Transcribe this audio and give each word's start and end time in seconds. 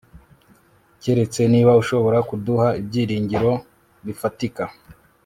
Keretse 1.01 1.41
niba 1.51 1.71
ushobora 1.81 2.19
kuduha 2.29 2.67
ibyiringiro 2.79 3.51
bifatika 4.05 4.63